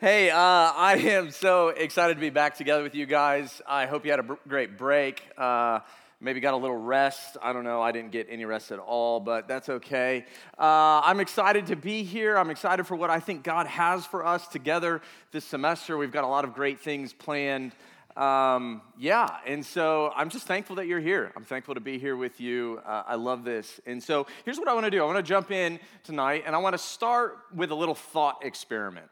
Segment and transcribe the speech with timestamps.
[0.00, 3.60] Hey, uh, I am so excited to be back together with you guys.
[3.68, 5.22] I hope you had a great break.
[5.36, 5.80] Uh,
[6.22, 7.36] maybe got a little rest.
[7.42, 7.82] I don't know.
[7.82, 10.24] I didn't get any rest at all, but that's okay.
[10.58, 12.38] Uh, I'm excited to be here.
[12.38, 15.02] I'm excited for what I think God has for us together
[15.32, 15.98] this semester.
[15.98, 17.72] We've got a lot of great things planned.
[18.16, 21.30] Um, yeah, and so I'm just thankful that you're here.
[21.36, 22.80] I'm thankful to be here with you.
[22.86, 23.82] Uh, I love this.
[23.84, 26.56] And so here's what I want to do I want to jump in tonight, and
[26.56, 29.10] I want to start with a little thought experiment.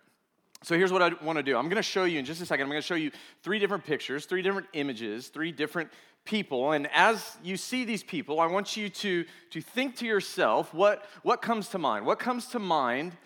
[0.64, 1.56] So here's what I want to do.
[1.56, 2.64] I'm going to show you in just a second.
[2.64, 5.90] I'm going to show you three different pictures, three different images, three different
[6.24, 6.72] people.
[6.72, 11.04] And as you see these people, I want you to, to think to yourself what,
[11.22, 12.06] what comes to mind?
[12.06, 13.16] What comes to mind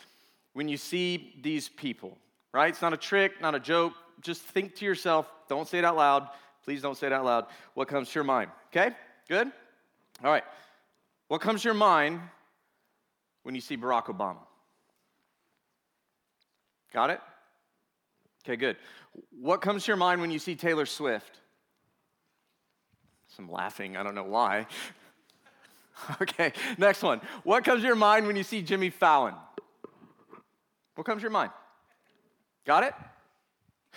[0.52, 2.18] when you see these people?
[2.52, 2.68] Right?
[2.68, 3.94] It's not a trick, not a joke.
[4.20, 5.26] Just think to yourself.
[5.48, 6.28] Don't say it out loud.
[6.64, 7.46] Please don't say it out loud.
[7.74, 8.50] What comes to your mind?
[8.68, 8.94] Okay?
[9.28, 9.50] Good?
[10.22, 10.44] All right.
[11.28, 12.20] What comes to your mind
[13.42, 14.36] when you see Barack Obama?
[16.92, 17.20] Got it?
[18.44, 18.76] Okay, good.
[19.30, 21.38] What comes to your mind when you see Taylor Swift?
[23.36, 24.66] Some laughing, I don't know why.
[26.20, 27.20] okay, next one.
[27.44, 29.34] What comes to your mind when you see Jimmy Fallon?
[30.94, 31.52] What comes to your mind?
[32.66, 32.94] Got it?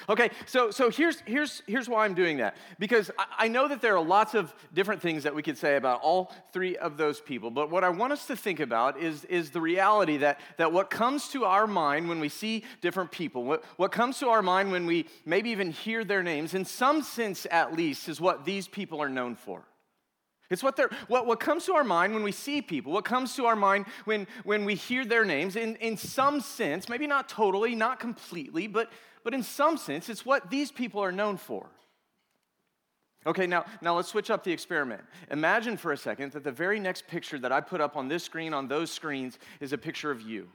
[0.10, 2.58] Okay, so, so here's, here's, here's why I'm doing that.
[2.80, 5.78] Because I, I, know that there are lots of different things that we could say
[5.78, 9.23] about all three of those people, but what I want us to think about is,
[9.26, 13.46] is the reality that, that what comes to our mind when we see different people,
[13.46, 17.02] what, what comes to our mind when we maybe even hear their names, in some
[17.02, 19.64] sense at least, is what these people are known for.
[20.52, 23.36] It's what, they're, what, what comes to our mind when we see people, what comes
[23.38, 27.28] to our mind when, when we hear their names, in, in some sense, maybe not
[27.28, 28.92] totally, not completely, but,
[29.26, 31.66] but in some sense, it's what these people are known for.
[33.26, 35.02] Okay, now, now let's switch up the experiment.
[35.32, 38.23] Imagine for a second that the very next picture that I put up on this
[38.23, 40.48] screen, on those screens, is a picture of you.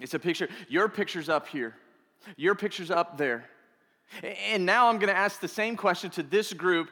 [0.00, 1.76] It's a picture, your picture's up here,
[2.36, 3.44] your picture's up there.
[4.50, 6.90] And now I'm to ask the same question to this group.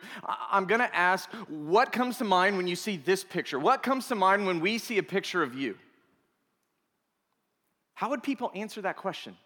[0.49, 3.59] I'm to ask, what comes to mind when you see this picture?
[3.59, 5.77] What comes to mind when we see a picture of you?
[7.95, 9.36] How would people answer that question?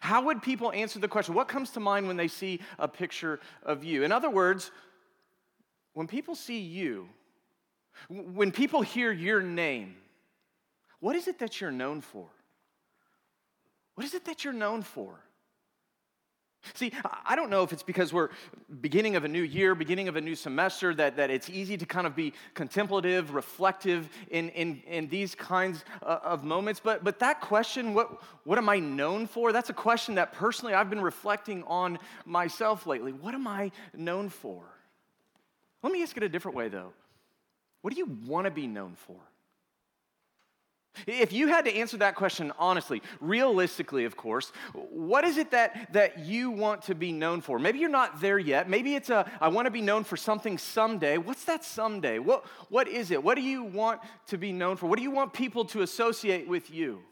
[0.00, 1.34] How would people answer the question?
[1.34, 4.04] What comes to mind when they see a picture of you?
[4.04, 4.70] In other words,
[5.92, 7.08] when people see you,
[8.08, 9.96] when people hear your name,
[11.00, 12.26] what is it that you're known for?
[13.94, 15.20] What is it that you're known for?
[16.72, 16.92] See,
[17.26, 18.30] I don't know if it's because we're
[18.80, 21.86] beginning of a new year, beginning of a new semester, that, that it's easy to
[21.86, 26.80] kind of be contemplative, reflective in, in, in these kinds uh, of moments.
[26.82, 29.52] But, but that question, what, what am I known for?
[29.52, 33.12] That's a question that personally I've been reflecting on myself lately.
[33.12, 34.62] What am I known for?
[35.82, 36.92] Let me ask it a different way, though.
[37.82, 39.20] What do you want to be known for?
[41.06, 45.92] If you had to answer that question honestly, realistically, of course, what is it that,
[45.92, 47.58] that you want to be known for?
[47.58, 48.68] Maybe you're not there yet.
[48.68, 51.18] Maybe it's a, I want to be known for something someday.
[51.18, 52.18] What's that someday?
[52.18, 53.22] What, what is it?
[53.22, 54.86] What do you want to be known for?
[54.86, 57.02] What do you want people to associate with you?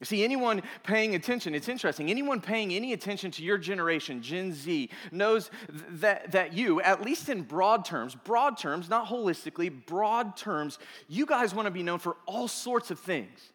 [0.00, 4.52] You see, anyone paying attention, it's interesting, anyone paying any attention to your generation, Gen
[4.52, 10.36] Z, knows that, that you, at least in broad terms, broad terms, not holistically, broad
[10.36, 10.78] terms,
[11.08, 13.52] you guys want to be known for all sorts of things,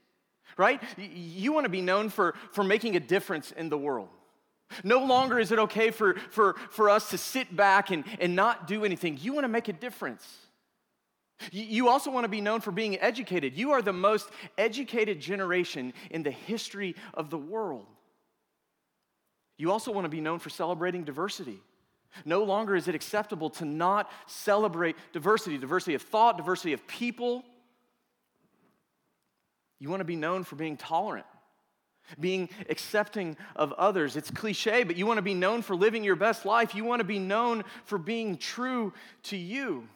[0.58, 0.84] right?
[0.98, 4.10] You want to be known for, for making a difference in the world.
[4.84, 8.68] No longer is it okay for, for, for us to sit back and, and not
[8.68, 9.18] do anything.
[9.22, 10.28] You want to make a difference.
[11.52, 13.56] You also want to be known for being educated.
[13.56, 17.86] You are the most educated generation in the history of the world.
[19.58, 21.62] You also want to be known for celebrating diversity.
[22.26, 27.44] No longer is it acceptable to not celebrate diversity diversity of thought, diversity of people.
[29.80, 31.26] You want to be known for being tolerant,
[32.20, 34.16] being accepting of others.
[34.16, 36.76] It's cliche, but you want to be known for living your best life.
[36.76, 38.94] You want to be known for being true
[39.24, 39.88] to you.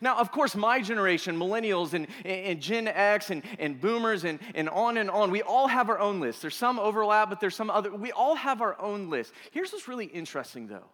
[0.00, 4.68] Now, of course, my generation, millennials and, and Gen X and, and boomers and, and
[4.68, 6.40] on and on, we all have our own list.
[6.40, 7.94] There's some overlap, but there's some other.
[7.94, 9.32] We all have our own list.
[9.50, 10.86] Here's what's really interesting, though.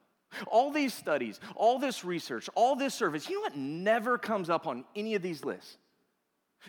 [0.46, 4.66] All these studies, all this research, all this service, you know what never comes up
[4.66, 5.76] on any of these lists?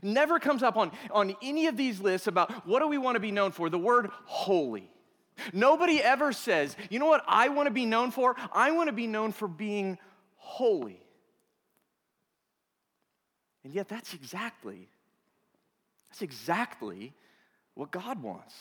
[0.02, 3.20] Never comes up on, on any of these lists about what do we want to
[3.20, 3.70] be known for?
[3.70, 4.90] The word holy.
[5.54, 8.36] Nobody ever says, you know what I want to be known for?
[8.54, 9.98] I want to be known for being
[10.38, 11.02] holy.
[13.64, 14.88] And yet, that's exactly,
[16.10, 17.14] that's exactly
[17.76, 18.54] what God wants.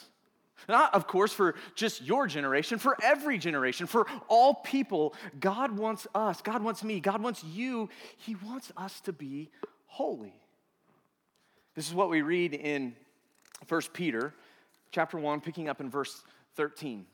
[0.69, 5.15] Not, of course, for just your generation, for every generation, for all people.
[5.39, 7.89] God wants us, God wants me, God wants you.
[8.17, 9.49] He wants us to be
[9.87, 10.33] holy.
[11.75, 12.95] This is what we read in
[13.67, 14.33] 1 Peter
[14.91, 16.23] chapter 1, picking up in verse
[16.55, 17.05] 13.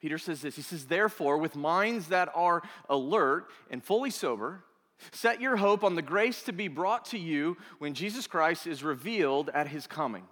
[0.00, 4.62] Peter says this He says, Therefore, with minds that are alert and fully sober,
[5.12, 8.82] set your hope on the grace to be brought to you when Jesus Christ is
[8.82, 10.24] revealed at his coming.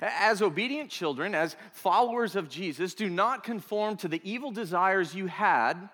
[0.00, 5.26] As obedient children, as followers of Jesus, do not conform to the evil desires you
[5.26, 5.88] had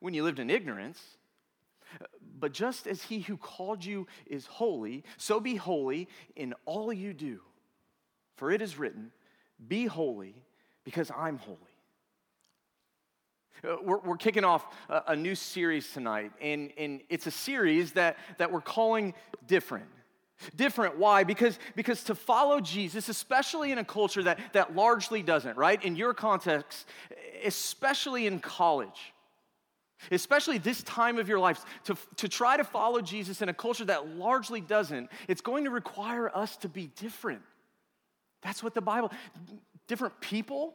[0.00, 1.00] when you lived in ignorance.
[2.38, 7.12] But just as he who called you is holy, so be holy in all you
[7.12, 7.40] do.
[8.36, 9.12] For it is written,
[9.66, 10.34] Be holy
[10.84, 11.58] because I'm holy.
[13.62, 17.92] Uh, we're, we're kicking off a, a, new series tonight, and, and it's a series
[17.92, 19.14] that, that we're calling
[19.46, 19.86] Different.
[20.56, 21.24] Different, why?
[21.24, 25.82] Because, because to follow Jesus, especially in a culture that, that largely doesn't, right?
[25.84, 26.88] In your context,
[27.44, 29.12] especially in college,
[30.10, 33.84] especially this time of your life, to, to try to follow Jesus in a culture
[33.84, 37.42] that largely doesn't, it's going to require us to be different.
[38.42, 39.12] That's what the Bible,
[39.86, 40.74] different people,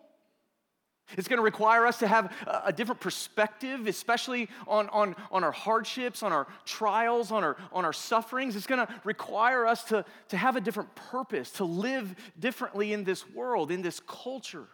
[1.17, 2.33] it's going to require us to have
[2.63, 7.85] a different perspective, especially on, on, on our hardships, on our trials, on our, on
[7.85, 8.55] our sufferings.
[8.55, 13.03] It's going to require us to, to have a different purpose, to live differently in
[13.03, 14.67] this world, in this culture.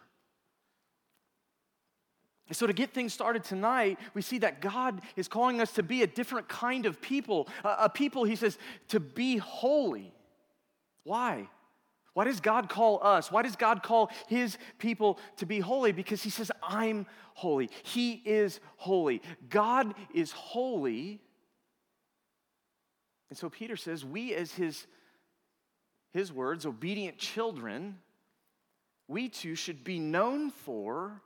[2.48, 5.82] And so, to get things started tonight, we see that God is calling us to
[5.82, 7.48] be a different kind of people.
[7.64, 8.56] A, a people, He says,
[8.88, 10.12] to be holy.
[11.02, 11.48] Why?
[12.16, 13.30] Why does God call us?
[13.30, 15.92] Why does God call his people to be holy?
[15.92, 17.04] Because he says, I'm
[17.34, 17.68] holy.
[17.82, 19.20] He is holy.
[19.50, 21.20] God is holy.
[23.28, 24.86] And so Peter says, we as his,
[26.14, 27.98] his words, obedient children,
[29.08, 31.20] we too should be known for,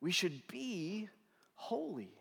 [0.00, 1.08] we should be
[1.54, 2.19] holy.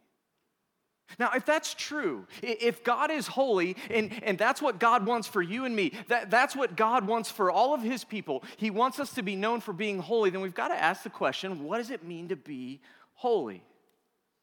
[1.17, 5.41] Now, if that's true, if God is holy and, and that's what God wants for
[5.41, 8.99] you and me, that, that's what God wants for all of his people, he wants
[8.99, 11.77] us to be known for being holy, then we've got to ask the question what
[11.77, 12.79] does it mean to be
[13.15, 13.63] holy?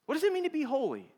[0.07, 1.09] What does it mean to be holy?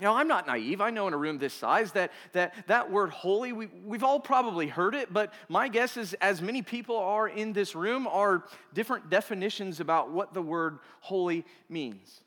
[0.00, 0.80] Now, I'm not naive.
[0.80, 4.18] I know in a room this size that that, that word holy, we, we've all
[4.18, 8.44] probably heard it, but my guess is, as many people are in this room, are
[8.72, 12.22] different definitions about what the word holy means.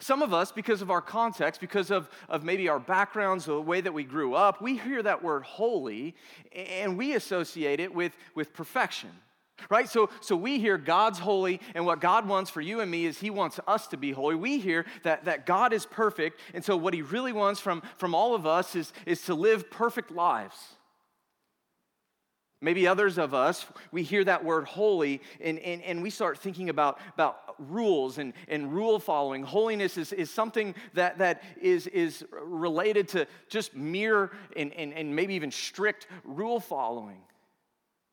[0.00, 3.80] Some of us, because of our context, because of, of maybe our backgrounds, the way
[3.80, 6.14] that we grew up, we hear that word holy
[6.52, 9.10] and we associate it with, with perfection.
[9.70, 9.88] Right?
[9.88, 13.18] So, so we hear God's holy, and what God wants for you and me is
[13.18, 14.36] He wants us to be holy.
[14.36, 18.14] We hear that, that God is perfect, and so what He really wants from, from
[18.14, 20.54] all of us is, is to live perfect lives.
[22.60, 26.70] Maybe others of us, we hear that word holy and, and, and we start thinking
[26.70, 29.44] about, about rules and, and rule following.
[29.44, 35.14] Holiness is, is something that, that is, is related to just mere and, and, and
[35.14, 37.18] maybe even strict rule following.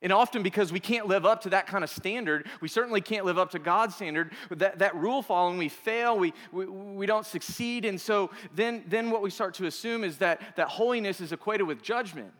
[0.03, 3.25] And often, because we can't live up to that kind of standard, we certainly can't
[3.25, 4.33] live up to God's standard.
[4.51, 7.85] That, that rule following, we fail, we, we, we don't succeed.
[7.85, 11.65] And so then, then what we start to assume is that, that holiness is equated
[11.65, 12.31] with judgment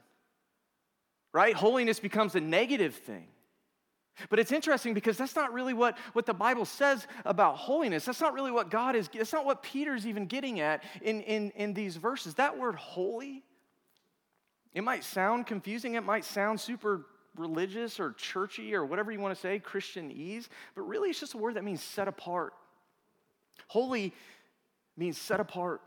[1.36, 1.54] right?
[1.54, 3.28] Holiness becomes a negative thing.
[4.30, 8.06] But it's interesting because that's not really what, what the Bible says about holiness.
[8.06, 11.52] That's not really what God is, that's not what Peter's even getting at in, in,
[11.58, 12.36] in these verses.
[12.36, 13.44] That word holy,
[14.74, 17.06] it might sound confusing, it might sound super
[17.36, 21.38] religious or churchy or whatever you want to say, Christianese, but really it's just a
[21.38, 22.54] word that means set apart.
[23.68, 24.14] Holy
[24.95, 25.81] means set apart.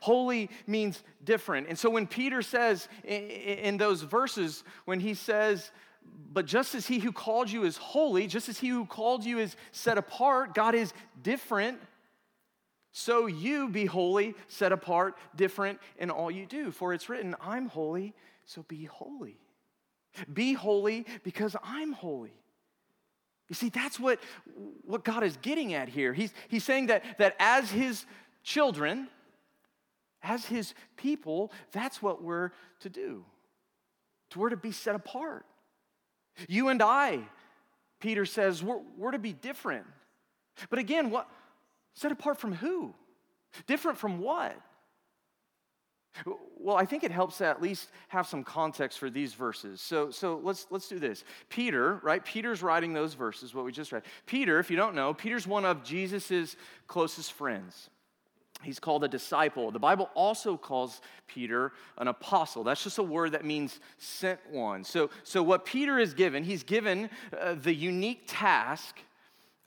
[0.00, 1.68] Holy means different.
[1.68, 5.70] And so when Peter says in those verses, when he says,
[6.32, 9.38] but just as he who called you is holy, just as he who called you
[9.38, 11.78] is set apart, God is different.
[12.92, 16.70] So you be holy, set apart, different in all you do.
[16.70, 18.14] For it's written, I'm holy,
[18.44, 19.38] so be holy.
[20.32, 22.32] Be holy because I'm holy.
[23.48, 24.18] You see, that's what,
[24.82, 26.12] what God is getting at here.
[26.12, 28.06] He's, he's saying that, that as his
[28.42, 29.08] children,
[30.26, 33.24] as his people, that's what we're to do.
[34.34, 35.46] We're to be set apart.
[36.48, 37.20] You and I,
[38.00, 39.86] Peter says, we're, we're to be different.
[40.68, 41.28] But again, what
[41.94, 42.92] set apart from who?
[43.66, 44.54] Different from what?
[46.58, 49.80] Well, I think it helps to at least have some context for these verses.
[49.80, 51.24] So, so let's, let's do this.
[51.48, 52.24] Peter, right?
[52.24, 54.02] Peter's writing those verses, what we just read.
[54.24, 56.56] Peter, if you don't know, Peter's one of Jesus's
[56.86, 57.90] closest friends.
[58.62, 59.70] He's called a disciple.
[59.70, 62.64] The Bible also calls Peter an apostle.
[62.64, 64.82] That's just a word that means sent one.
[64.82, 68.98] So, so what Peter is given, he's given uh, the unique task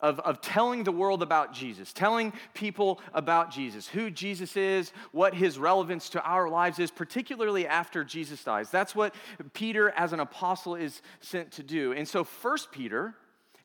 [0.01, 5.33] of, of telling the world about Jesus, telling people about Jesus, who Jesus is, what
[5.33, 8.69] his relevance to our lives is, particularly after Jesus dies.
[8.69, 9.13] That's what
[9.53, 11.91] Peter, as an apostle, is sent to do.
[11.93, 13.13] And so, First Peter,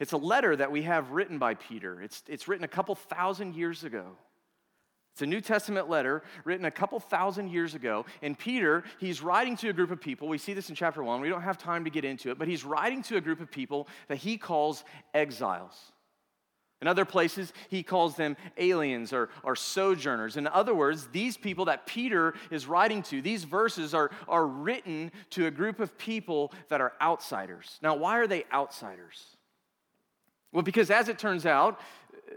[0.01, 2.03] it's a letter that we have written by Peter.
[2.03, 4.17] It's, it's written a couple thousand years ago.
[5.15, 8.05] It's a New Testament letter written a couple thousand years ago.
[8.21, 10.27] And Peter, he's writing to a group of people.
[10.27, 11.21] We see this in chapter one.
[11.21, 13.49] We don't have time to get into it, but he's writing to a group of
[13.49, 14.83] people that he calls
[15.15, 15.93] exiles.
[16.83, 20.37] In other places, he calls them aliens or, or sojourners.
[20.37, 25.13] In other words, these people that Peter is writing to, these verses are, are written
[25.31, 27.79] to a group of people that are outsiders.
[27.83, 29.25] Now, why are they outsiders?
[30.53, 31.81] Well, because as it turns out,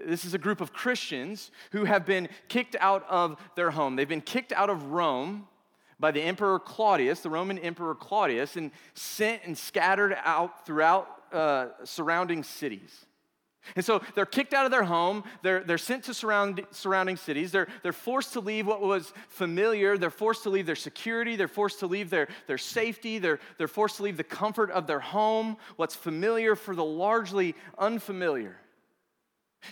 [0.06, 3.96] this is a group of Christians who have been kicked out of their home.
[3.96, 5.48] They've been kicked out of Rome
[6.00, 11.68] by the Emperor Claudius, the Roman Emperor Claudius, and sent and scattered out throughout uh,
[11.84, 13.06] surrounding cities.
[13.76, 15.24] And so they're kicked out of their home.
[15.42, 17.52] They're, they're sent to surround, surrounding cities.
[17.52, 19.98] They're, they're forced to leave what was familiar.
[19.98, 21.36] They're forced to leave their security.
[21.36, 23.20] They're forced to leave their, their safety.
[23.20, 27.56] They're, they're forced to leave the comfort of their home, what's familiar for the largely
[27.78, 28.58] unfamiliar.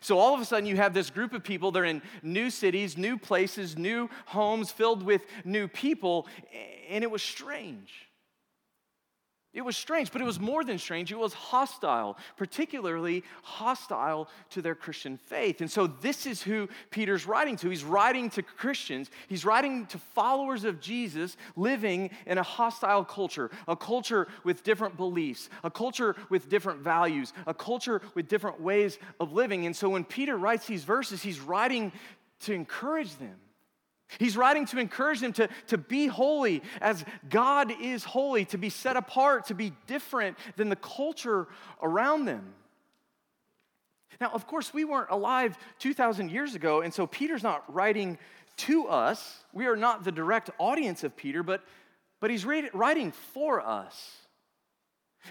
[0.02, 1.72] So all of a sudden, you have this group of people.
[1.72, 6.28] They're in new cities, new places, new homes filled with new people,
[6.90, 8.08] and it was strange.
[9.56, 11.14] It was strange, but it was more than strange.
[11.14, 15.62] It was hostile, particularly hostile to their Christian faith.
[15.62, 17.70] And so, this is who Peter's writing to.
[17.70, 23.50] He's writing to Christians, he's writing to followers of Jesus living in a hostile culture,
[23.66, 29.00] a culture with different beliefs, a culture with different values, a culture with different ways
[29.22, 29.66] of living.
[29.66, 31.94] And so, when Peter writes these verses, he's writing
[32.42, 33.38] to encourage them.
[34.20, 38.70] He's writing to encourage them to, to be holy as God is holy, to be
[38.70, 41.48] set apart, to be different than the culture
[41.82, 42.54] around them.
[44.22, 48.18] Now, of course, we weren't alive 2,000 years ago, and so Peter's not writing
[48.58, 49.44] to us.
[49.52, 51.64] We are not the direct audience of Peter, but,
[52.22, 54.25] but he's writing for us.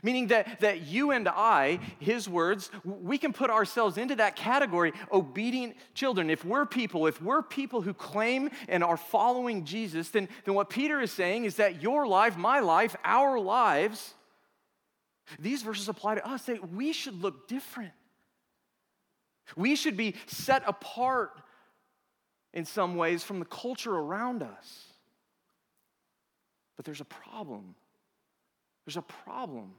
[0.03, 4.93] Meaning that, that you and I, his words, we can put ourselves into that category,
[5.13, 6.31] obedient children.
[6.31, 10.71] If we're people, if we're people who claim and are following Jesus, then, then what
[10.71, 14.15] Peter is saying is that your life, my life, our lives,
[15.39, 17.93] these verses apply to us, that we should look different.
[19.57, 21.41] We should be set apart
[22.53, 24.85] in some ways from the culture around us.
[26.77, 27.75] But there's a problem.
[28.85, 29.73] There's a problem.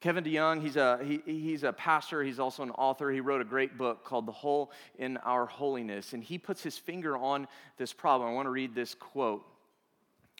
[0.00, 3.10] Kevin DeYoung, he's a, he, he's a pastor, he's also an author.
[3.10, 6.76] He wrote a great book called The Hole in Our Holiness, and he puts his
[6.76, 7.48] finger on
[7.78, 8.28] this problem.
[8.28, 9.44] I want to read this quote.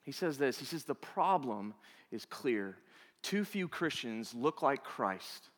[0.02, 1.74] He says this He says, The problem
[2.12, 2.76] is clear.
[3.22, 5.48] Too few Christians look like Christ,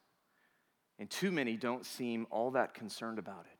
[0.98, 3.58] and too many don't seem all that concerned about it.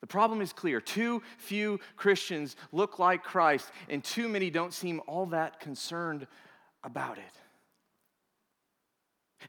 [0.00, 0.80] The problem is clear.
[0.80, 6.26] Too few Christians look like Christ, and too many don't seem all that concerned
[6.84, 7.41] about it.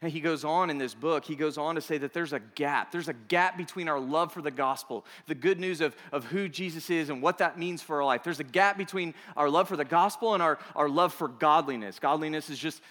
[0.02, 2.40] And he goes on in this book, he goes on to say that there's a
[2.40, 2.92] gap.
[2.92, 6.48] There's a gap between our love for the gospel, the good news of, of who
[6.48, 8.22] Jesus is and what that means for our life.
[8.22, 11.98] There's a gap between our love for the gospel and our, our love for godliness.
[11.98, 12.82] Godliness is just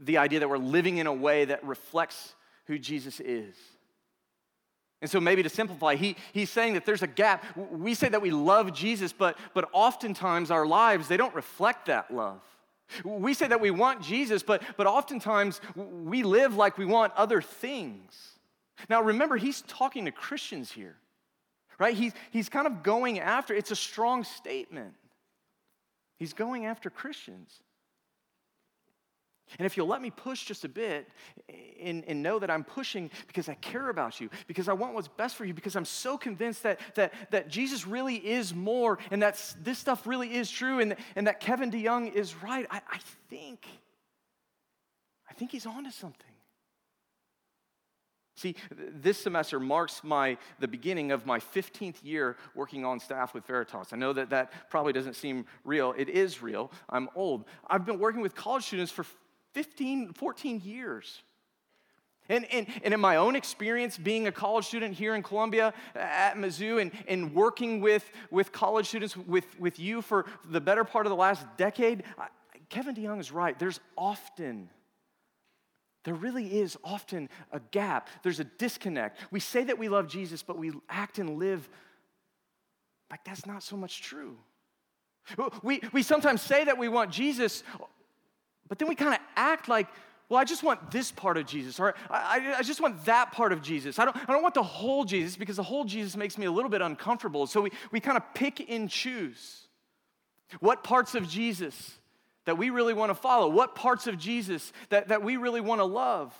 [0.00, 2.34] the idea that we're living in a way that reflects
[2.66, 3.54] who Jesus is.
[5.00, 7.44] And so, maybe to simplify, he, he's saying that there's a gap.
[7.56, 12.14] We say that we love Jesus, but, but oftentimes our lives, they don't reflect that
[12.14, 12.40] love.
[13.04, 17.40] We say that we want Jesus, but, but oftentimes we live like we want other
[17.40, 18.32] things.
[18.88, 20.96] Now, remember, he's talking to Christians here,
[21.78, 21.94] right?
[21.94, 24.94] He's, he's kind of going after, it's a strong statement.
[26.18, 27.60] He's going after Christians.
[29.58, 31.08] And if you'll let me push just a bit
[31.80, 35.08] and, and, know that I'm pushing because I care about you, because I want what's
[35.08, 39.22] best for you, because I'm so convinced that, that, that Jesus really is more and
[39.22, 42.98] that this stuff really is true and, and that Kevin DeYoung is right, I, I
[43.28, 43.66] think,
[45.28, 46.26] I think he's onto something.
[48.36, 53.46] See, this semester marks my, the beginning of my 15th year working on staff with
[53.46, 53.92] Veritas.
[53.92, 55.94] I know that that probably doesn't seem real.
[55.96, 56.72] It is real.
[56.88, 57.44] I'm old.
[57.68, 59.04] I've been working with college students for
[59.52, 61.22] 15, 14 years.
[62.28, 65.98] And, and, and in my own experience, being a college student here in Columbia uh,
[65.98, 70.84] at Mizzou and, and working with, with college students, with, with you for the better
[70.84, 72.28] part of the last decade, I,
[72.68, 73.58] Kevin DeYoung is right.
[73.58, 74.70] There's often,
[76.04, 78.08] there really is often a gap.
[78.22, 79.18] There's a disconnect.
[79.30, 81.68] We say that we love Jesus, but we act and live
[83.10, 84.38] like that's not so much true.
[85.62, 87.62] We, we sometimes say that we want Jesus
[88.72, 89.86] but then we kind of act like,
[90.30, 93.52] well, I just want this part of Jesus, or I, I, just want that part
[93.52, 93.98] of Jesus.
[93.98, 96.50] I don't, I don't want the whole Jesus because the whole Jesus makes me a
[96.50, 97.46] little bit uncomfortable.
[97.46, 99.66] So we, we kind of pick and choose
[100.60, 101.98] what parts of Jesus
[102.46, 105.82] that we really want to follow, what parts of Jesus that, that we really want
[105.82, 106.34] to love.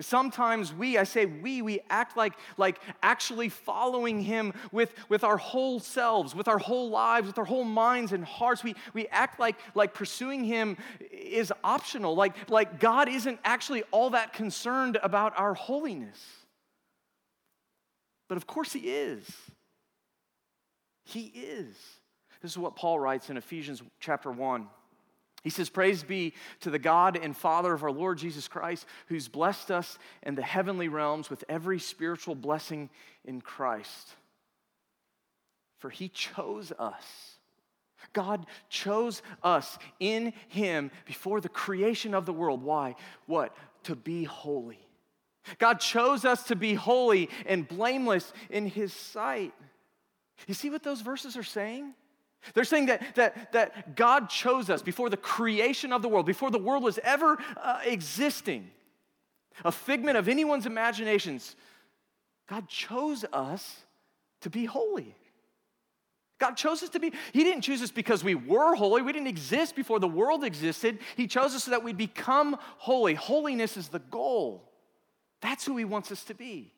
[0.00, 5.36] Sometimes we, I say we, we act like, like actually following him with, with our
[5.36, 8.64] whole selves, with our whole lives, with our whole minds and hearts.
[8.64, 10.78] We, we act like, like pursuing him
[11.12, 16.20] is optional, like, like God isn't actually all that concerned about our holiness.
[18.28, 19.24] But of course he is.
[21.04, 21.76] He is.
[22.42, 24.66] This is what Paul writes in Ephesians chapter 1.
[25.44, 29.28] He says, Praise be to the God and Father of our Lord Jesus Christ, who's
[29.28, 32.88] blessed us in the heavenly realms with every spiritual blessing
[33.26, 34.14] in Christ.
[35.78, 37.34] For he chose us.
[38.14, 42.62] God chose us in him before the creation of the world.
[42.62, 42.96] Why?
[43.26, 43.54] What?
[43.84, 44.78] To be holy.
[45.58, 49.52] God chose us to be holy and blameless in his sight.
[50.46, 51.92] You see what those verses are saying?
[52.52, 56.50] They're saying that, that, that God chose us before the creation of the world, before
[56.50, 58.70] the world was ever uh, existing,
[59.64, 61.56] a figment of anyone's imaginations.
[62.48, 63.76] God chose us
[64.42, 65.14] to be holy.
[66.38, 69.02] God chose us to be, He didn't choose us because we were holy.
[69.02, 70.98] We didn't exist before the world existed.
[71.16, 73.14] He chose us so that we'd become holy.
[73.14, 74.68] Holiness is the goal.
[75.40, 76.72] That's who He wants us to be.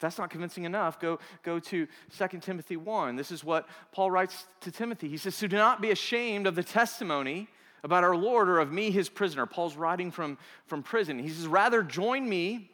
[0.00, 3.16] If that's not convincing enough, go, go to 2 Timothy 1.
[3.16, 5.10] This is what Paul writes to Timothy.
[5.10, 7.48] He says, So do not be ashamed of the testimony
[7.84, 9.44] about our Lord or of me, his prisoner.
[9.44, 11.18] Paul's writing from, from prison.
[11.18, 12.70] He says, Rather join me,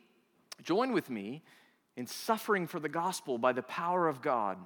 [0.62, 1.42] join with me
[1.96, 4.56] in suffering for the gospel by the power of God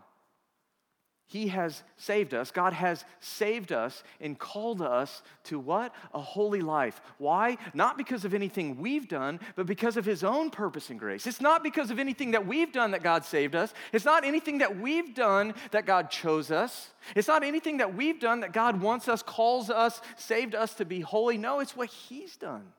[1.31, 2.51] he has saved us.
[2.51, 5.95] God has saved us and called us to what?
[6.13, 7.01] A holy life.
[7.19, 7.57] Why?
[7.73, 11.29] Not because of anything we've done, but because of His own purpose and grace.
[11.29, 13.73] It's not because of anything that we've done that God saved us.
[13.93, 16.91] It's not anything that we've done that God chose us.
[17.15, 20.85] It's not anything that we've done that God wants us, calls us, saved us to
[20.85, 21.39] be holy.
[21.39, 22.73] No, it's what He's done.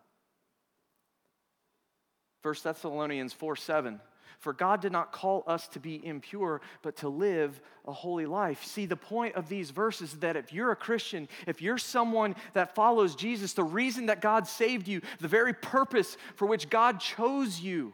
[2.42, 4.02] 1 Thessalonians 4 7.
[4.42, 8.66] For God did not call us to be impure, but to live a holy life.
[8.66, 12.36] See, the point of these verses is that if you're a Christian, if you're someone
[12.54, 17.00] that follows Jesus, the reason that God saved you, the very purpose for which God
[17.00, 17.94] chose you,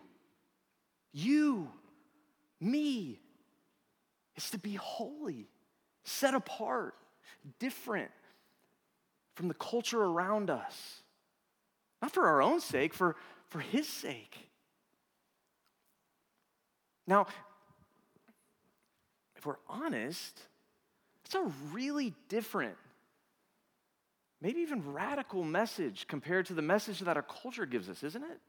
[1.12, 1.70] you,
[2.62, 3.20] me,
[4.38, 5.50] is to be holy,
[6.06, 6.96] set apart,
[7.60, 8.12] different
[9.36, 11.02] from the culture around us.
[12.02, 13.18] Not for our own sake, for,
[13.50, 14.47] for His sake.
[17.08, 17.28] Now,
[19.38, 20.40] if we're honest,
[21.26, 22.76] it's a really different,
[24.42, 28.40] maybe even radical message compared to the message that our culture gives us, isn't it?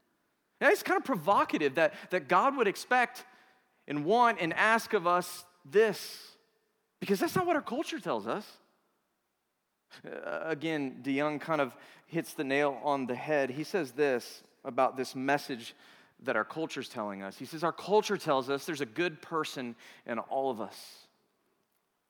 [0.59, 3.23] Now, it's kind of provocative that, that God would expect
[3.87, 6.35] and want and ask of us this,
[6.99, 8.45] because that's not what our culture tells us.
[10.05, 11.75] Uh, again, DeYoung kind of
[12.07, 13.49] hits the nail on the head.
[13.49, 15.73] He says this about this message
[16.23, 17.37] that our culture is telling us.
[17.37, 20.77] He says, Our culture tells us there's a good person in all of us.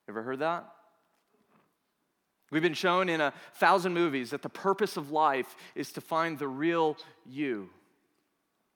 [0.08, 0.69] Ever heard that?
[2.52, 6.39] We've been shown in a thousand movies that the purpose of life is to find
[6.39, 7.69] the real you.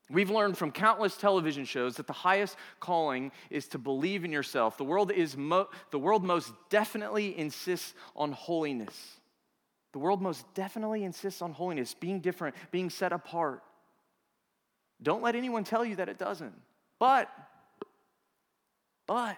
[0.10, 4.78] We've learned from countless television shows that the highest calling is to believe in yourself.
[4.78, 9.18] The world, is mo- the world most definitely insists on holiness.
[9.94, 13.64] The world most definitely insists on holiness, being different, being set apart.
[15.02, 16.54] Don't let anyone tell you that it doesn't.
[17.00, 17.30] But,
[19.08, 19.38] but,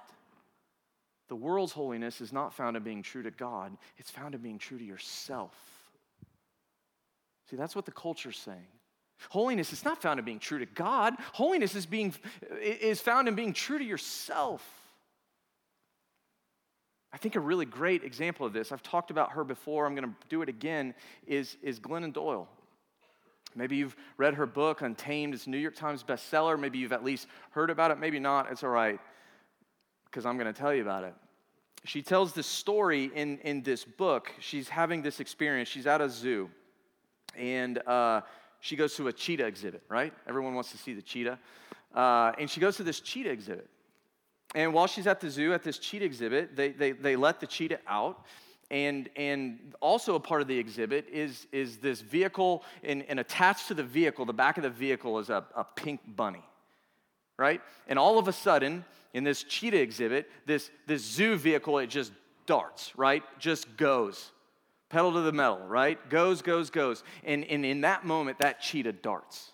[1.27, 4.59] the world's holiness is not found in being true to God, it's found in being
[4.59, 5.55] true to yourself.
[7.49, 8.67] See, that's what the culture's saying.
[9.29, 11.13] Holiness is not found in being true to God.
[11.33, 12.13] Holiness is, being,
[12.61, 14.63] is found in being true to yourself.
[17.13, 20.09] I think a really great example of this, I've talked about her before, I'm going
[20.09, 20.93] to do it again,
[21.25, 22.49] is, is Glennon Doyle.
[23.55, 25.33] Maybe you've read her book, Untamed.
[25.33, 26.59] It's New York Times bestseller.
[26.59, 27.99] Maybe you've at least heard about it.
[27.99, 28.51] Maybe not.
[28.51, 28.99] It's all right,
[30.05, 31.13] because I'm going to tell you about it.
[31.85, 34.31] She tells this story in, in this book.
[34.39, 35.69] She's having this experience.
[35.69, 36.49] She's at a zoo,
[37.37, 38.21] and uh,
[38.59, 40.13] she goes to a cheetah exhibit, right?
[40.27, 41.37] Everyone wants to see the cheetah.
[41.93, 43.69] Uh, and she goes to this cheetah exhibit.
[44.53, 47.47] And while she's at the zoo at this cheetah exhibit, they, they, they let the
[47.47, 48.25] cheetah out
[48.71, 53.67] and, and also a part of the exhibit is, is this vehicle, and, and attached
[53.67, 56.43] to the vehicle, the back of the vehicle is a, a pink bunny,
[57.37, 57.61] right?
[57.87, 62.11] And all of a sudden, in this cheetah exhibit, this, this zoo vehicle, it just
[62.45, 63.23] darts, right?
[63.39, 64.31] Just goes
[64.89, 66.09] pedal to the metal, right?
[66.09, 67.03] Goes, goes, goes.
[67.23, 69.51] And, and in that moment, that cheetah darts.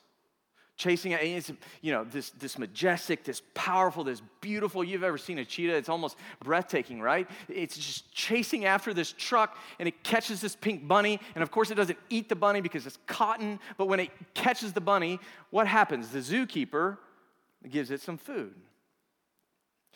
[0.81, 4.83] Chasing it, it's, you know, this, this majestic, this powerful, this beautiful.
[4.83, 5.75] You've ever seen a cheetah?
[5.75, 7.29] It's almost breathtaking, right?
[7.47, 11.19] It's just chasing after this truck and it catches this pink bunny.
[11.35, 13.59] And of course, it doesn't eat the bunny because it's cotton.
[13.77, 15.19] But when it catches the bunny,
[15.51, 16.09] what happens?
[16.09, 16.97] The zookeeper
[17.69, 18.55] gives it some food.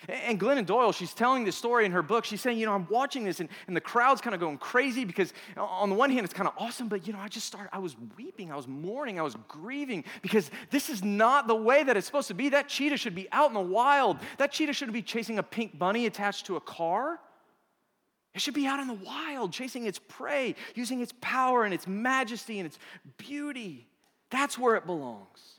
[0.09, 2.25] And Glennon Doyle, she's telling this story in her book.
[2.25, 5.05] She's saying, you know, I'm watching this and, and the crowd's kind of going crazy
[5.05, 7.69] because on the one hand, it's kind of awesome, but, you know, I just started,
[7.73, 11.83] I was weeping, I was mourning, I was grieving because this is not the way
[11.83, 12.49] that it's supposed to be.
[12.49, 14.17] That cheetah should be out in the wild.
[14.37, 17.19] That cheetah shouldn't be chasing a pink bunny attached to a car.
[18.35, 21.87] It should be out in the wild, chasing its prey, using its power and its
[21.87, 22.77] majesty and its
[23.17, 23.87] beauty.
[24.29, 25.54] That's where it belongs.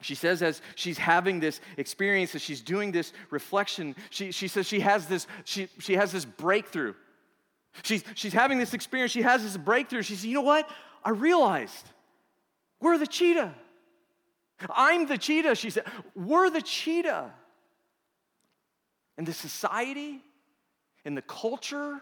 [0.00, 4.66] She says, as she's having this experience, as she's doing this reflection, she, she says
[4.66, 6.94] she has this, she, she has this breakthrough.
[7.82, 10.02] She's, she's having this experience, she has this breakthrough.
[10.02, 10.68] She says, You know what?
[11.04, 11.86] I realized
[12.80, 13.54] we're the cheetah.
[14.74, 15.84] I'm the cheetah, she said.
[16.14, 17.32] We're the cheetah.
[19.16, 20.22] And the society,
[21.04, 22.00] in the culture,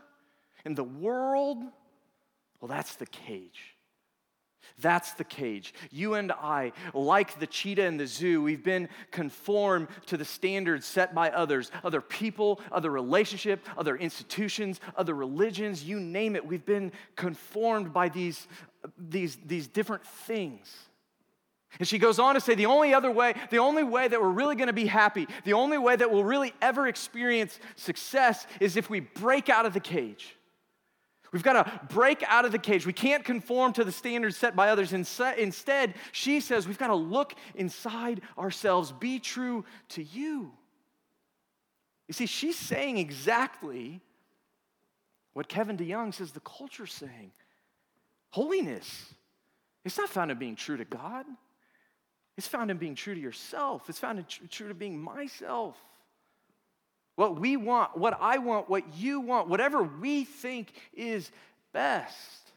[0.64, 1.58] in the world,
[2.60, 3.76] well, that's the cage.
[4.78, 5.74] That's the cage.
[5.90, 10.86] You and I, like the cheetah in the zoo, we've been conformed to the standards
[10.86, 16.46] set by others, other people, other relationship, other institutions, other religions, you name it.
[16.46, 18.46] We've been conformed by these,
[18.96, 20.88] these, these different things.
[21.78, 24.30] And she goes on to say the only other way, the only way that we're
[24.30, 28.76] really going to be happy, the only way that we'll really ever experience success is
[28.76, 30.34] if we break out of the cage.
[31.32, 32.86] We've got to break out of the cage.
[32.86, 34.92] We can't conform to the standards set by others.
[34.92, 40.52] Instead, she says we've got to look inside ourselves, be true to you.
[42.06, 44.00] You see, she's saying exactly
[45.34, 47.32] what Kevin DeYoung says the culture's saying
[48.30, 49.14] holiness.
[49.84, 51.26] It's not found in being true to God,
[52.36, 55.76] it's found in being true to yourself, it's found in tr- true to being myself.
[57.18, 61.32] What we want, what I want, what you want, whatever we think is
[61.72, 62.52] best.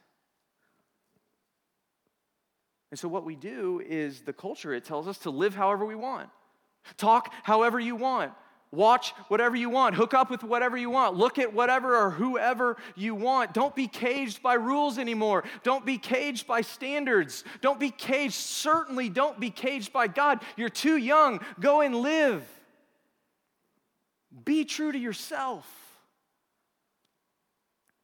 [2.92, 5.96] And so, what we do is the culture, it tells us to live however we
[5.96, 6.28] want,
[6.96, 8.30] talk however you want,
[8.70, 12.76] watch whatever you want, hook up with whatever you want, look at whatever or whoever
[12.94, 13.52] you want.
[13.52, 15.42] Don't be caged by rules anymore.
[15.64, 17.42] Don't be caged by standards.
[17.62, 20.38] Don't be caged, certainly don't be caged by God.
[20.56, 21.40] You're too young.
[21.58, 22.46] Go and live.
[24.44, 25.66] Be true to yourself.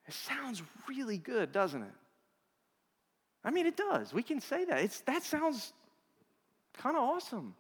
[0.06, 1.94] It sounds really good, doesn't it?
[3.44, 4.12] I mean, it does.
[4.12, 4.78] We can say that.
[4.78, 5.72] It's, that sounds
[6.74, 7.54] kind of awesome.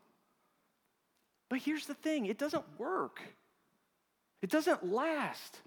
[1.48, 3.20] But here's the thing it doesn't work,
[4.42, 5.60] it doesn't last.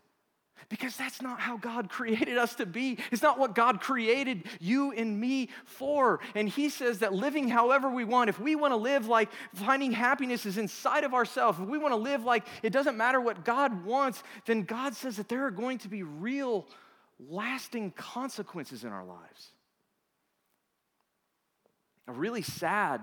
[0.69, 2.97] Because that's not how God created us to be.
[3.11, 6.19] It's not what God created you and me for.
[6.35, 9.91] And He says that living however we want, if we want to live like finding
[9.91, 13.43] happiness is inside of ourselves, if we want to live like it doesn't matter what
[13.43, 16.67] God wants, then God says that there are going to be real,
[17.19, 19.51] lasting consequences in our lives.
[22.07, 23.01] A really sad,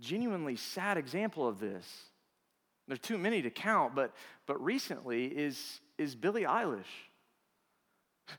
[0.00, 1.86] genuinely sad example of this.
[2.88, 4.14] There's too many to count, but,
[4.46, 6.84] but recently is is Billie Eilish.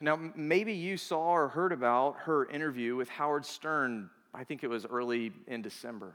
[0.01, 4.67] Now, maybe you saw or heard about her interview with Howard Stern, I think it
[4.67, 6.13] was early in December.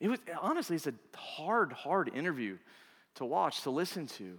[0.00, 2.58] It was honestly, it's a hard, hard interview
[3.14, 4.38] to watch, to listen to.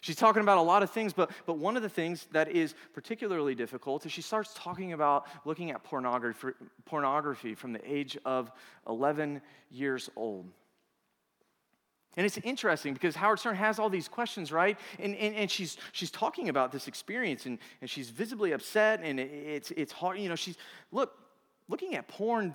[0.00, 2.74] She's talking about a lot of things, but, but one of the things that is
[2.94, 6.52] particularly difficult is she starts talking about looking at pornography,
[6.86, 8.50] pornography from the age of
[8.88, 10.50] 11 years old.
[12.16, 14.78] And it's interesting because Howard Stern has all these questions, right?
[14.98, 19.18] And, and, and she's, she's talking about this experience and, and she's visibly upset and
[19.18, 20.18] it, it's, it's hard.
[20.18, 20.56] You know, she's,
[20.90, 21.14] look,
[21.68, 22.54] looking at porn,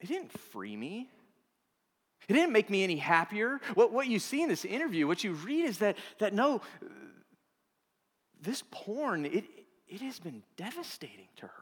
[0.00, 1.08] it didn't free me.
[2.28, 3.60] It didn't make me any happier.
[3.74, 6.60] What, what you see in this interview, what you read is that, that no,
[8.40, 9.44] this porn, it,
[9.88, 11.52] it has been devastating to her.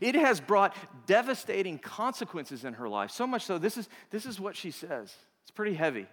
[0.00, 3.10] It has brought devastating consequences in her life.
[3.10, 5.14] So much so, this is, this is what she says.
[5.50, 6.06] It's pretty heavy.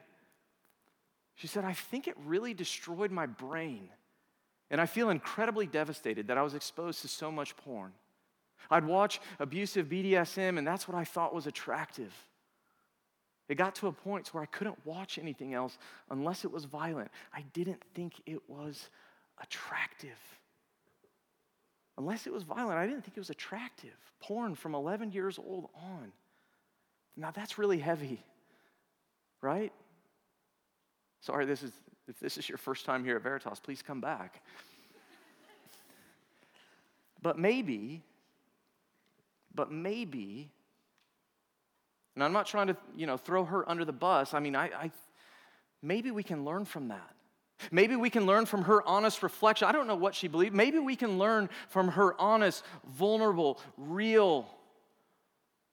[1.35, 3.87] She said, I think it really destroyed my brain.
[4.71, 7.91] And I feel incredibly devastated that I was exposed to so much porn.
[8.71, 12.11] I'd watch abusive BDSM, and that's what I thought was attractive.
[13.47, 15.77] It got to a point where I couldn't watch anything else
[16.09, 17.11] unless it was violent.
[17.31, 18.89] I didn't think it was
[19.39, 20.17] attractive.
[21.99, 23.93] Unless it was violent, I didn't think it was attractive.
[24.19, 26.11] Porn from 11 years old on.
[27.15, 28.23] Now that's really heavy
[29.41, 29.71] right?
[31.21, 31.71] Sorry, this is
[32.07, 34.41] if this is your first time here at Veritas, please come back.
[37.19, 38.03] But maybe,
[39.53, 40.51] but maybe,
[42.15, 44.33] and I'm not trying to, you know, throw her under the bus.
[44.33, 44.91] I mean, I, I
[45.81, 47.15] maybe we can learn from that.
[47.71, 49.67] Maybe we can learn from her honest reflection.
[49.67, 50.53] I don't know what she believed.
[50.53, 54.47] Maybe we can learn from her honest, vulnerable, real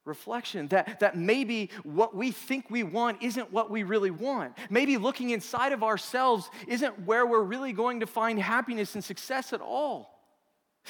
[0.05, 4.53] reflection that, that maybe what we think we want isn't what we really want.
[4.71, 9.53] Maybe looking inside of ourselves isn't where we're really going to find happiness and success
[9.53, 10.11] at all.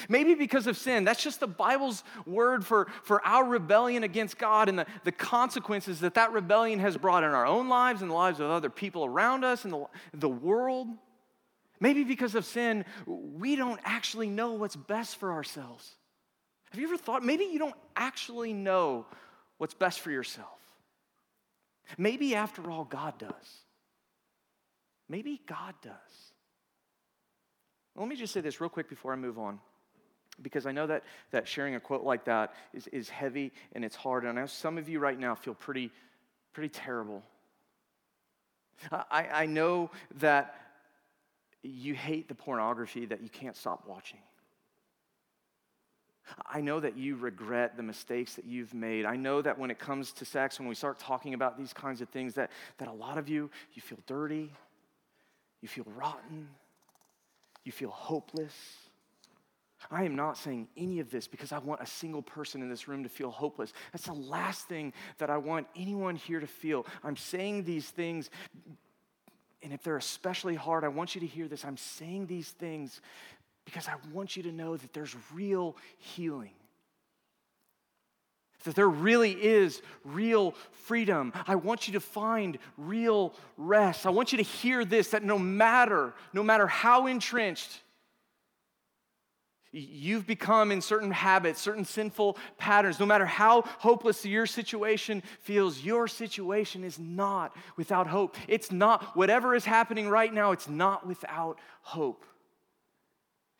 [0.09, 1.05] Maybe because of sin.
[1.05, 6.01] That's just the Bible's word for, for our rebellion against God and the, the consequences
[6.01, 9.05] that that rebellion has brought in our own lives and the lives of other people
[9.05, 10.89] around us and the, the world.
[11.79, 15.95] Maybe because of sin, we don't actually know what's best for ourselves.
[16.75, 19.05] Have you ever thought maybe you don't actually know
[19.59, 20.59] what's best for yourself?
[21.97, 23.31] Maybe after all, God does.
[25.07, 25.93] Maybe God does.
[27.95, 29.61] Let me just say this real quick before I move on,
[30.41, 33.95] because I know that, that sharing a quote like that is, is heavy and it's
[33.95, 34.25] hard.
[34.25, 35.93] And I know some of you right now feel pretty,
[36.51, 37.23] pretty terrible.
[38.91, 40.59] I, I know that
[41.63, 44.19] you hate the pornography that you can't stop watching.
[46.45, 49.05] I know that you regret the mistakes that you've made.
[49.05, 52.01] I know that when it comes to sex, when we start talking about these kinds
[52.01, 54.51] of things, that, that a lot of you, you feel dirty,
[55.61, 56.47] you feel rotten,
[57.63, 58.53] you feel hopeless.
[59.91, 62.87] I am not saying any of this because I want a single person in this
[62.87, 63.73] room to feel hopeless.
[63.91, 66.85] That's the last thing that I want anyone here to feel.
[67.03, 68.29] I'm saying these things,
[69.61, 71.65] and if they're especially hard, I want you to hear this.
[71.65, 73.01] I'm saying these things
[73.65, 76.51] because I want you to know that there's real healing.
[78.63, 81.33] That there really is real freedom.
[81.47, 84.07] I want you to find real rest.
[84.07, 87.81] I want you to hear this that no matter, no matter how entrenched
[89.71, 95.81] you've become in certain habits, certain sinful patterns, no matter how hopeless your situation feels,
[95.81, 98.35] your situation is not without hope.
[98.47, 102.25] It's not, whatever is happening right now, it's not without hope.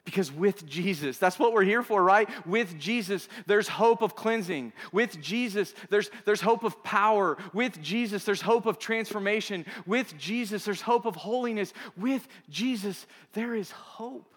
[0.06, 2.30] Because with Jesus, that's what we're here for, right?
[2.46, 4.72] With Jesus, there's hope of cleansing.
[4.92, 7.38] With Jesus, there's, there's hope of power.
[7.54, 9.66] With Jesus, there's hope of transformation.
[9.88, 11.74] With Jesus, there's hope of holiness.
[11.98, 14.36] With Jesus, there is hope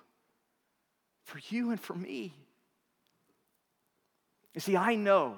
[1.24, 2.33] for you and for me.
[4.54, 5.37] You see, I know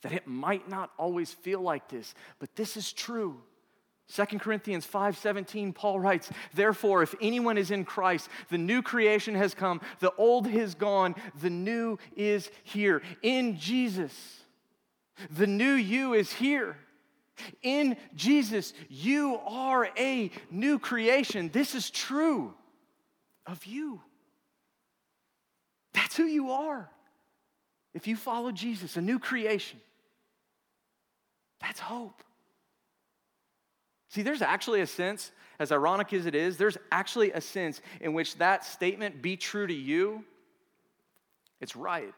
[0.00, 3.36] that it might not always feel like this, but this is true.
[4.08, 9.54] 2 Corinthians 5:17 Paul writes, "Therefore if anyone is in Christ, the new creation has
[9.54, 13.02] come, the old is gone, the new is here.
[13.22, 14.44] In Jesus,
[15.30, 16.78] the new you is here.
[17.62, 21.50] In Jesus, you are a new creation.
[21.50, 22.54] This is true
[23.46, 24.02] of you.
[25.92, 26.90] That's who you are.
[27.94, 29.80] If you follow Jesus, a new creation.
[31.60, 32.22] That's hope.
[34.08, 38.14] See, there's actually a sense, as ironic as it is, there's actually a sense in
[38.14, 40.24] which that statement, be true to you,
[41.60, 42.14] it's right.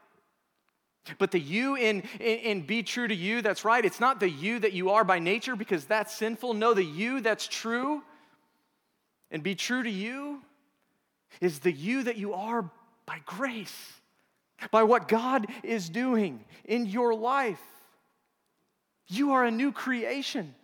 [1.19, 3.85] But the you in, in, in, be true to you, that's right.
[3.85, 6.55] It's not the you that you are by nature because that's sinful.
[6.55, 8.03] No, the you that's true
[9.31, 10.43] and be true to you
[11.41, 12.71] is the you that you are
[13.07, 13.93] by grace,
[14.71, 17.63] by what God is doing in your life.
[19.09, 20.55] You are a new creation.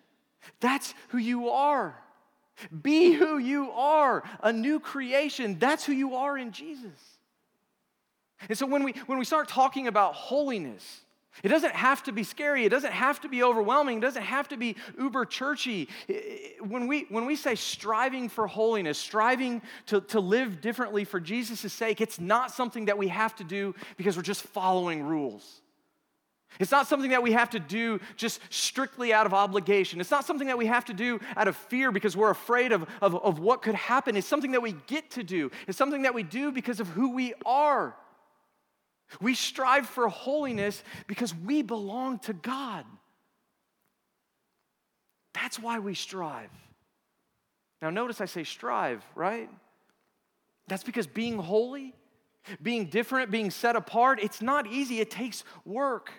[0.60, 1.96] That's who you are.
[2.82, 5.58] Be who you are, a new creation.
[5.58, 7.18] That's who you are in Jesus.
[8.48, 11.00] And so when we, when we start talking about holiness,
[11.42, 12.64] it doesn't have to be scary.
[12.64, 13.98] It doesn't have to be overwhelming.
[13.98, 15.88] It doesn't have to be uber churchy.
[16.60, 21.72] When we, when we say striving for holiness, striving to, to live differently for Jesus'
[21.72, 25.60] sake, it's not something that we have to do because we're just following rules.
[26.58, 30.00] It's not something that we have to do just strictly out of obligation.
[30.00, 32.88] It's not something that we have to do out of fear because we're afraid of,
[33.02, 34.16] of, of what could happen.
[34.16, 35.50] It's something that we get to do.
[35.66, 37.94] It's something that we do because of who we are.
[39.20, 42.84] We strive for holiness because we belong to God.
[45.34, 46.50] That's why we strive.
[47.82, 49.50] Now, notice I say strive, right?
[50.66, 51.94] That's because being holy,
[52.62, 55.00] being different, being set apart, it's not easy.
[55.00, 56.10] It takes work.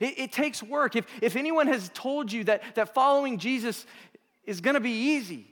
[0.00, 0.96] It, it takes work.
[0.96, 3.86] If, if anyone has told you that, that following Jesus
[4.44, 5.46] is going to be easy,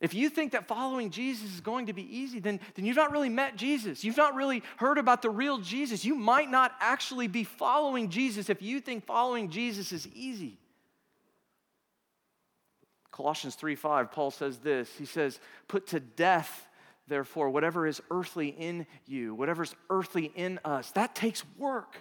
[0.00, 3.12] if you think that following Jesus is going to be easy, then, then you've not
[3.12, 4.04] really met Jesus.
[4.04, 6.04] You've not really heard about the real Jesus.
[6.04, 10.58] You might not actually be following Jesus if you think following Jesus is easy.
[13.10, 14.94] Colossians 3 5, Paul says this.
[14.98, 16.68] He says, Put to death
[17.08, 21.96] therefore, whatever is earthly in you, whatever's earthly in us, that takes work.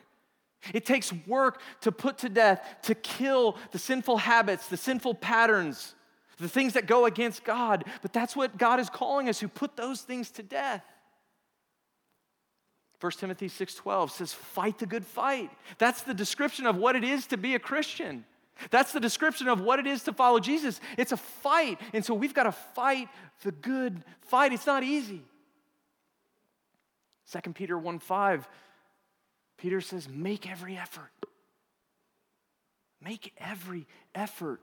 [0.74, 5.96] It takes work to put to death, to kill the sinful habits, the sinful patterns,
[6.38, 7.86] the things that go against God.
[8.02, 10.84] But that's what God is calling us who put those things to death.
[13.00, 15.52] 1 Timothy 6:12 says fight the good fight.
[15.78, 18.26] That's the description of what it is to be a Christian.
[18.70, 20.80] That's the description of what it is to follow Jesus.
[20.98, 21.80] It's a fight.
[21.94, 23.10] And so we've got to fight
[23.44, 24.54] the good fight.
[24.54, 25.22] It's not easy.
[27.32, 28.48] 2 Peter 1 5,
[29.58, 31.12] Peter says, make every effort.
[33.04, 34.62] Make every effort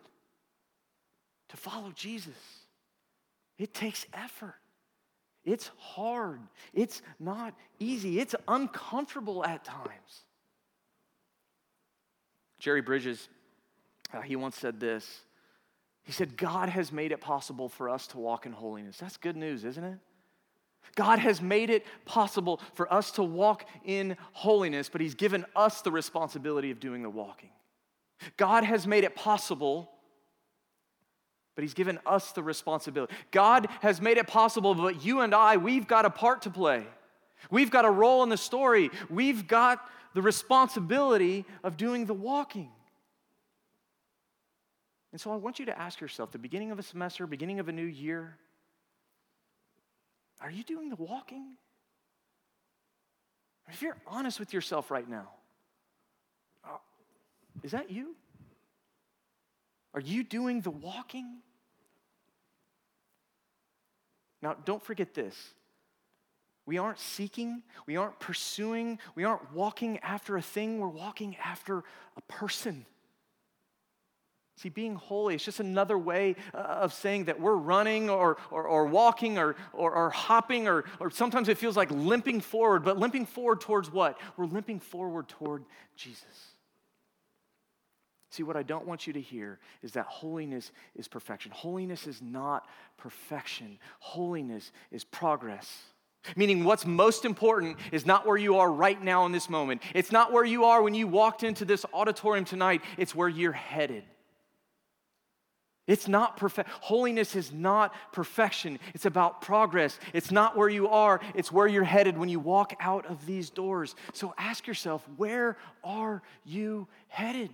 [1.48, 2.34] to follow Jesus.
[3.58, 4.56] It takes effort.
[5.44, 6.40] It's hard.
[6.72, 8.20] It's not easy.
[8.20, 10.24] It's uncomfortable at times.
[12.58, 13.28] Jerry Bridges
[14.12, 15.22] uh, he once said this.
[16.04, 18.98] He said, God has made it possible for us to walk in holiness.
[18.98, 19.98] That's good news, isn't it?
[20.94, 25.80] God has made it possible for us to walk in holiness, but He's given us
[25.82, 27.50] the responsibility of doing the walking.
[28.36, 29.90] God has made it possible,
[31.54, 33.14] but He's given us the responsibility.
[33.30, 36.86] God has made it possible, but you and I, we've got a part to play.
[37.50, 38.90] We've got a role in the story.
[39.10, 39.80] We've got
[40.14, 42.70] the responsibility of doing the walking.
[45.12, 47.68] And so I want you to ask yourself the beginning of a semester, beginning of
[47.68, 48.38] a new year,
[50.42, 51.56] are you doing the walking?
[53.68, 55.28] If you're honest with yourself right now,
[56.64, 56.76] uh,
[57.62, 58.16] is that you?
[59.94, 61.38] Are you doing the walking?
[64.42, 65.36] Now, don't forget this.
[66.66, 71.82] We aren't seeking, we aren't pursuing, we aren't walking after a thing, we're walking after
[72.16, 72.86] a person.
[74.62, 78.62] See, being holy is just another way uh, of saying that we're running or, or,
[78.62, 82.96] or walking or, or, or, hopping, or, or sometimes it feels like limping forward, but
[82.96, 84.20] limping forward towards what?
[84.36, 85.64] We're limping forward toward
[85.96, 86.52] Jesus.
[88.30, 91.50] See, what I don't want you to hear is that holiness is perfection.
[91.50, 95.82] Holiness is not perfection, holiness is progress.
[96.36, 99.82] Meaning, what's most important is not where you are right now in this moment.
[99.92, 103.50] It's not where you are when you walked into this auditorium tonight, it's where you're
[103.50, 104.04] headed.
[105.92, 106.70] It's not perfect.
[106.70, 108.78] Holiness is not perfection.
[108.94, 110.00] It's about progress.
[110.14, 113.50] It's not where you are, it's where you're headed when you walk out of these
[113.50, 113.94] doors.
[114.14, 117.50] So ask yourself, where are you headed?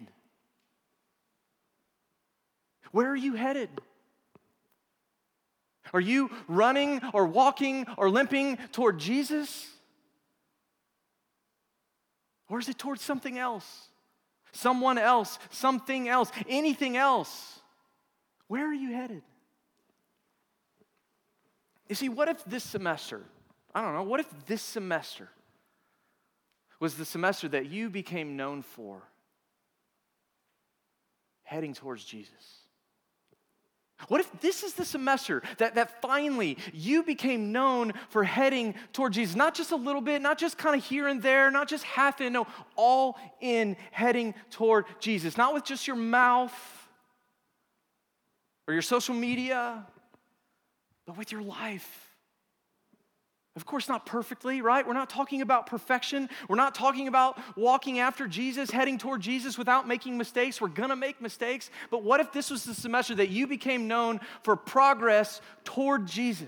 [2.92, 3.70] Where are you headed?
[5.92, 9.66] Are you running or walking or limping toward Jesus?
[12.48, 13.88] Or is it towards something else?
[14.52, 17.57] Someone else, something else, anything else?
[18.48, 19.22] Where are you headed?
[21.88, 23.22] You see, what if this semester,
[23.74, 25.28] I don't know, what if this semester
[26.80, 29.02] was the semester that you became known for
[31.44, 32.58] heading towards Jesus?
[34.06, 39.12] What if this is the semester that, that finally you became known for heading toward
[39.12, 39.34] Jesus?
[39.34, 42.20] Not just a little bit, not just kind of here and there, not just half
[42.20, 45.36] in, no, all in heading toward Jesus.
[45.36, 46.52] Not with just your mouth,
[48.68, 49.84] or your social media,
[51.06, 52.04] but with your life.
[53.56, 54.86] Of course, not perfectly, right?
[54.86, 56.28] We're not talking about perfection.
[56.48, 60.60] We're not talking about walking after Jesus, heading toward Jesus without making mistakes.
[60.60, 61.70] We're gonna make mistakes.
[61.90, 66.46] But what if this was the semester that you became known for progress toward Jesus?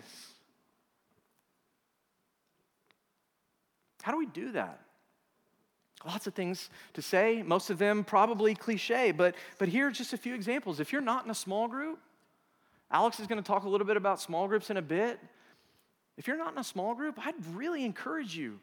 [4.03, 4.79] How do we do that?
[6.07, 10.13] Lots of things to say, most of them probably cliche, but, but here are just
[10.13, 10.81] a few examples.
[10.81, 11.99] If you're not in a small group,
[12.91, 15.21] Alex is going to talk a little bit about small groups in a bit.
[16.17, 18.59] If you're not in a small group, I'd really encourage you.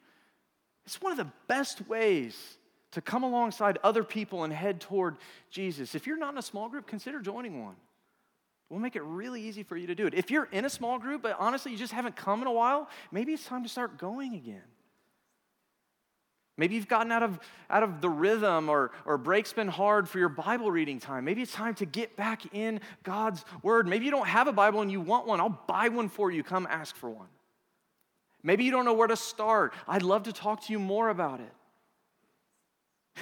[0.86, 2.58] It's one of the best ways
[2.92, 5.18] to come alongside other people and head toward
[5.50, 5.96] Jesus.
[5.96, 7.76] If you're not in a small group, consider joining one.
[8.70, 10.14] We'll make it really easy for you to do it.
[10.14, 12.90] If you're in a small group, but honestly, you just haven't come in a while,
[13.12, 14.64] maybe it's time to start going again.
[16.58, 17.40] Maybe you've gotten out of,
[17.70, 21.24] out of the rhythm or, or break's been hard for your Bible reading time.
[21.24, 23.88] Maybe it's time to get back in God's Word.
[23.88, 25.40] Maybe you don't have a Bible and you want one.
[25.40, 26.44] I'll buy one for you.
[26.44, 27.28] Come ask for one.
[28.42, 29.74] Maybe you don't know where to start.
[29.88, 31.54] I'd love to talk to you more about it.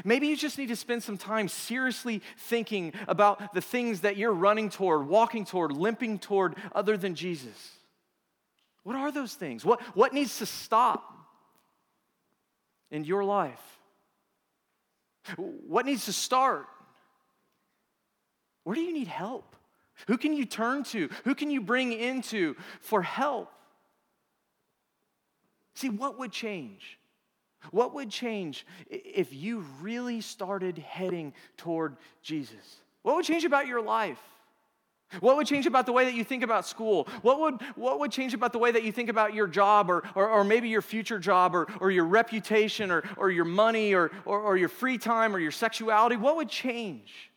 [0.04, 4.34] Maybe you just need to spend some time seriously thinking about the things that you're
[4.34, 7.72] running toward, walking toward, limping toward, other than Jesus.
[8.84, 9.66] What are those things?
[9.66, 11.15] What, what needs to stop?
[12.92, 13.62] In your life?
[15.38, 16.68] What needs to start?
[18.64, 19.56] Where do you need help?
[20.08, 21.10] Who can you turn to?
[21.24, 23.52] Who can you bring into for help?
[25.76, 27.00] See, what would change?
[27.72, 32.78] What would change if you really started heading toward Jesus?
[33.02, 34.22] What would change about your life?
[35.20, 37.08] What would change about the way that you think about school?
[37.22, 40.04] What would, what would change about the way that you think about your job or,
[40.16, 44.12] or, or maybe your future job or, or your reputation or, or your money or,
[44.26, 46.16] or, or your free time or your sexuality?
[46.16, 47.32] What would change?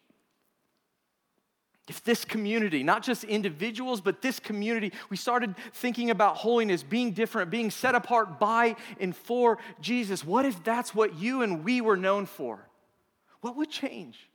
[1.89, 7.13] If this community, not just individuals, but this community, we started thinking about holiness, being
[7.13, 10.25] different, being set apart by and for Jesus.
[10.25, 12.69] What if that's what you and we were known for?
[13.41, 14.29] What would change?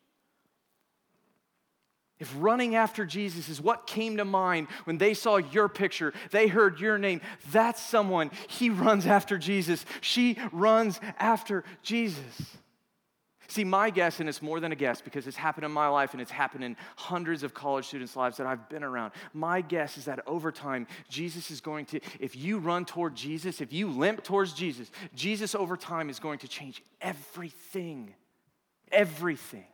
[2.19, 6.47] If running after Jesus is what came to mind when they saw your picture, they
[6.47, 8.31] heard your name, that's someone.
[8.47, 9.85] He runs after Jesus.
[9.99, 12.57] She runs after Jesus.
[13.47, 16.13] See, my guess, and it's more than a guess because it's happened in my life
[16.13, 19.11] and it's happened in hundreds of college students' lives that I've been around.
[19.33, 23.59] My guess is that over time, Jesus is going to, if you run toward Jesus,
[23.59, 28.13] if you limp towards Jesus, Jesus over time is going to change everything.
[28.91, 29.65] Everything.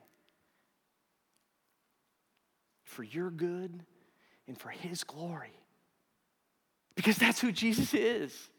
[2.90, 3.84] For your good
[4.48, 5.54] and for His glory.
[6.96, 8.50] Because that's who Jesus is.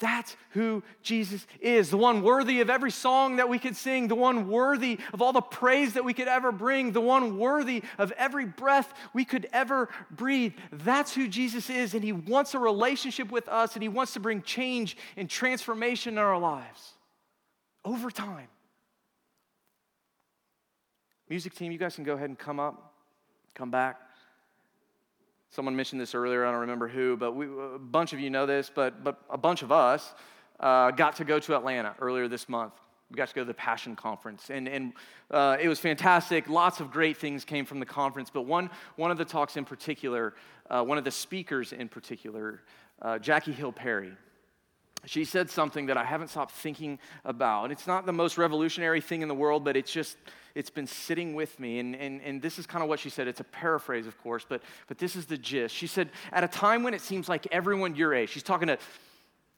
[0.00, 4.14] That's who Jesus is, the one worthy of every song that we could sing, the
[4.14, 8.12] one worthy of all the praise that we could ever bring, the one worthy of
[8.12, 10.54] every breath we could ever breathe.
[10.72, 14.20] That's who Jesus is, and He wants a relationship with us, and He wants to
[14.20, 16.92] bring change and transformation in our lives
[17.84, 18.48] over time.
[21.28, 22.91] Music team, you guys can go ahead and come up,
[23.54, 24.00] come back.
[25.50, 28.46] Someone mentioned this earlier, I don't remember who, but we, a bunch of you know
[28.46, 30.14] this, but, but a bunch of us
[30.60, 32.72] uh, got to go to Atlanta earlier this month.
[33.10, 34.94] We got to go to the Passion Conference, and, and
[35.30, 36.48] uh, it was fantastic.
[36.48, 39.66] Lots of great things came from the conference, but one, one of the talks in
[39.66, 40.32] particular,
[40.70, 42.62] uh, one of the speakers in particular,
[43.02, 44.12] uh, Jackie Hill Perry,
[45.06, 47.64] she said something that I haven't stopped thinking about.
[47.64, 50.16] And it's not the most revolutionary thing in the world, but it's just,
[50.54, 51.80] it's been sitting with me.
[51.80, 53.26] And, and, and this is kind of what she said.
[53.26, 55.74] It's a paraphrase, of course, but, but this is the gist.
[55.74, 58.78] She said, at a time when it seems like everyone your age, she's talking to,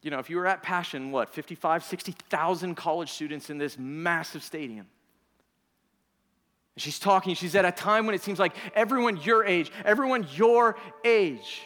[0.00, 4.42] you know, if you were at Passion, what, 55, 60,000 college students in this massive
[4.42, 4.86] stadium.
[6.78, 10.76] she's talking, she's at a time when it seems like everyone your age, everyone your
[11.04, 11.62] age,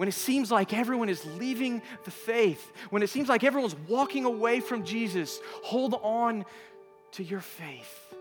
[0.00, 4.24] when it seems like everyone is leaving the faith, when it seems like everyone's walking
[4.24, 6.46] away from Jesus, hold on
[7.12, 8.14] to your faith.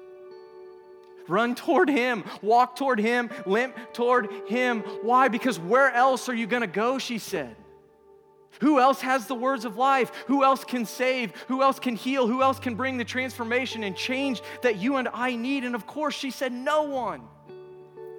[1.30, 4.82] Run toward Him, walk toward Him, limp toward Him.
[5.04, 5.30] Why?
[5.30, 6.98] Because where else are you going to go?
[6.98, 7.56] She said.
[8.60, 10.12] Who else has the words of life?
[10.28, 11.32] Who else can save?
[11.48, 12.28] Who else can heal?
[12.28, 15.64] Who else can bring the transformation and change that you and I need?
[15.64, 17.22] And of course, she said, No one.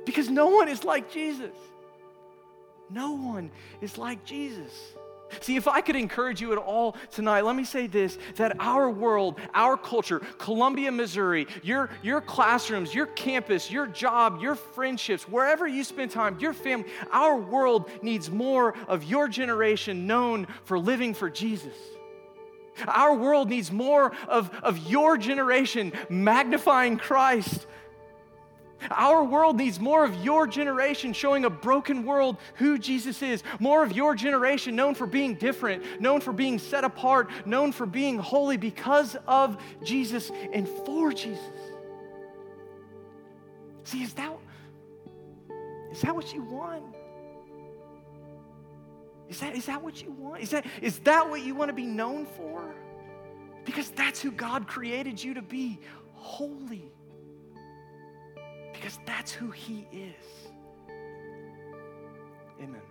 [0.07, 1.53] Because no one is like Jesus.
[2.91, 4.95] No one is like Jesus.
[5.41, 8.91] See, if I could encourage you at all tonight, let me say this that our
[8.91, 15.69] world, our culture, Columbia, Missouri, your, your classrooms, your campus, your job, your friendships, wherever
[15.69, 21.15] you spend time, your family, our world needs more of your generation known for living
[21.15, 21.77] for Jesus.
[22.87, 27.67] Our world needs more of, of your generation magnifying Christ
[28.91, 33.43] our world needs more of your generation showing a broken world who Jesus is.
[33.59, 37.87] More of your generation known for being different, known for being set apart, known for
[37.87, 41.45] being holy because of Jesus and for Jesus.
[43.85, 44.33] See, is that,
[45.91, 46.85] is that what you want?
[49.29, 50.43] Is that, is that what you want?
[50.43, 52.75] Is that, is that what you want to be known for?
[53.65, 55.79] Because that's who God created you to be
[56.15, 56.90] holy
[58.81, 60.49] because that's who He is.
[62.63, 62.90] Amen.